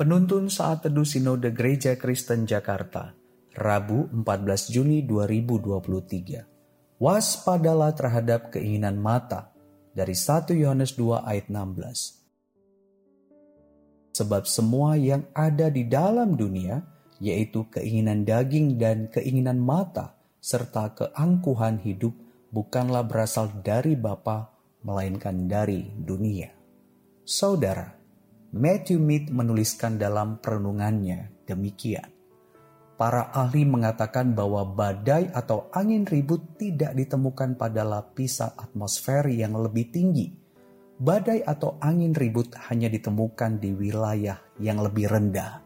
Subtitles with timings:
[0.00, 3.12] Penuntun Saat Teduh Sinode Gereja Kristen Jakarta,
[3.52, 6.96] Rabu 14 Juni 2023.
[6.96, 9.52] Waspadalah terhadap keinginan mata
[9.92, 12.16] dari 1 Yohanes 2 ayat 16.
[14.16, 16.80] Sebab semua yang ada di dalam dunia,
[17.20, 22.16] yaitu keinginan daging dan keinginan mata, serta keangkuhan hidup,
[22.48, 24.48] bukanlah berasal dari Bapa,
[24.80, 26.48] melainkan dari dunia.
[27.20, 27.99] Saudara,
[28.50, 32.10] Matthew Mead menuliskan dalam perenungannya demikian.
[32.98, 39.94] Para ahli mengatakan bahwa badai atau angin ribut tidak ditemukan pada lapisan atmosfer yang lebih
[39.94, 40.34] tinggi.
[41.00, 45.64] Badai atau angin ribut hanya ditemukan di wilayah yang lebih rendah.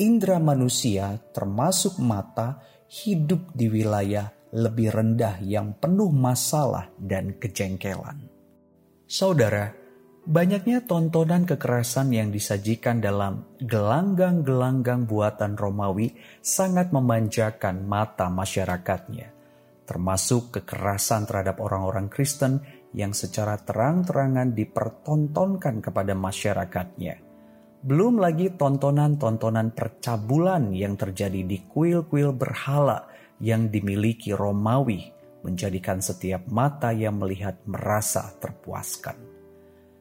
[0.00, 2.58] Indra manusia, termasuk mata,
[2.88, 8.26] hidup di wilayah lebih rendah yang penuh masalah dan kejengkelan.
[9.06, 9.85] Saudara,
[10.26, 19.30] Banyaknya tontonan kekerasan yang disajikan dalam gelanggang-gelanggang buatan Romawi sangat memanjakan mata masyarakatnya,
[19.86, 22.58] termasuk kekerasan terhadap orang-orang Kristen
[22.90, 27.22] yang secara terang-terangan dipertontonkan kepada masyarakatnya.
[27.86, 33.06] Belum lagi tontonan-tontonan percabulan yang terjadi di kuil-kuil berhala
[33.38, 35.06] yang dimiliki Romawi
[35.46, 39.35] menjadikan setiap mata yang melihat merasa terpuaskan.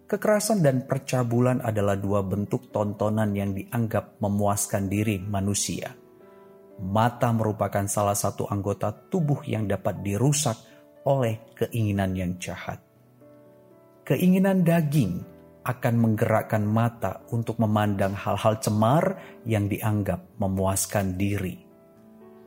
[0.06, 5.98] Kekerasan dan percabulan adalah dua bentuk tontonan yang dianggap memuaskan diri manusia.
[6.78, 10.62] Mata merupakan salah satu anggota tubuh yang dapat dirusak
[11.10, 12.78] oleh keinginan yang jahat.
[14.06, 15.26] Keinginan daging
[15.66, 19.18] akan menggerakkan mata untuk memandang hal-hal cemar
[19.50, 21.66] yang dianggap memuaskan diri.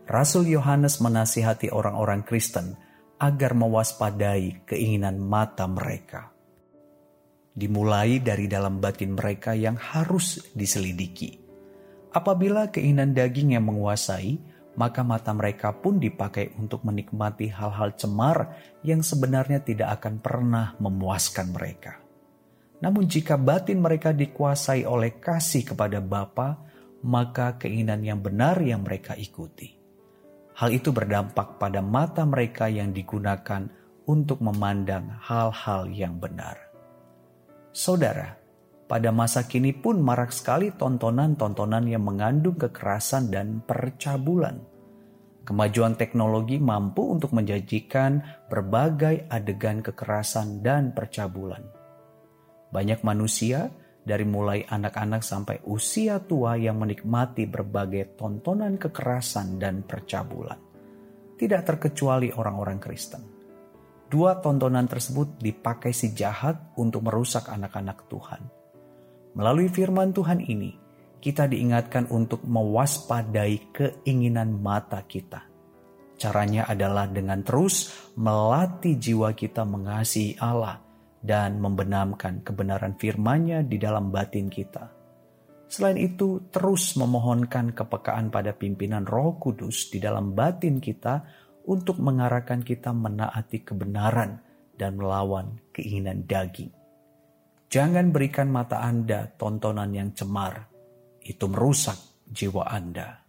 [0.07, 2.79] Rasul Yohanes menasihati orang-orang Kristen
[3.19, 6.38] agar mewaspadai keinginan mata mereka
[7.59, 11.43] dimulai dari dalam batin mereka yang harus diselidiki.
[12.15, 14.39] Apabila keinginan daging yang menguasai,
[14.79, 18.55] maka mata mereka pun dipakai untuk menikmati hal-hal cemar
[18.87, 21.99] yang sebenarnya tidak akan pernah memuaskan mereka.
[22.79, 26.63] Namun jika batin mereka dikuasai oleh kasih kepada Bapa,
[27.03, 29.75] maka keinginan yang benar yang mereka ikuti.
[30.59, 33.67] Hal itu berdampak pada mata mereka yang digunakan
[34.07, 36.68] untuk memandang hal-hal yang benar.
[37.73, 38.39] Saudara,
[38.89, 44.65] pada masa kini pun marak sekali tontonan-tontonan yang mengandung kekerasan dan percabulan.
[45.45, 51.65] Kemajuan teknologi mampu untuk menjanjikan berbagai adegan kekerasan dan percabulan.
[52.69, 53.73] Banyak manusia,
[54.09, 60.57] dari mulai anak-anak sampai usia tua yang menikmati berbagai tontonan kekerasan dan percabulan.
[61.37, 63.38] Tidak terkecuali orang-orang Kristen.
[64.09, 68.41] Dua tontonan tersebut dipakai si jahat untuk merusak anak-anak Tuhan.
[69.37, 70.73] Melalui firman Tuhan ini,
[71.21, 75.45] kita diingatkan untuk mewaspadai keinginan mata kita.
[76.17, 80.81] Caranya adalah dengan terus melatih jiwa kita mengasihi Allah
[81.21, 84.89] dan membenamkan kebenaran firman-Nya di dalam batin kita.
[85.69, 92.65] Selain itu, terus memohonkan kepekaan pada pimpinan Roh Kudus di dalam batin kita untuk mengarahkan
[92.65, 94.41] kita menaati kebenaran
[94.81, 96.73] dan melawan keinginan daging.
[97.69, 100.65] Jangan berikan mata Anda tontonan yang cemar,
[101.21, 103.21] itu merusak jiwa Anda.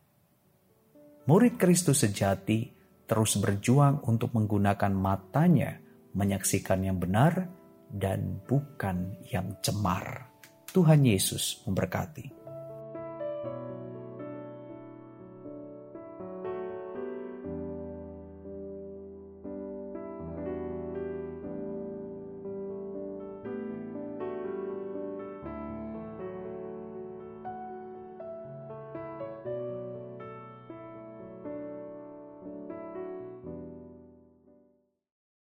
[1.28, 2.72] Murid Kristus sejati
[3.04, 5.76] terus berjuang untuk menggunakan matanya
[6.16, 7.52] menyaksikan yang benar
[7.92, 10.32] dan bukan yang cemar.
[10.72, 12.39] Tuhan Yesus memberkati.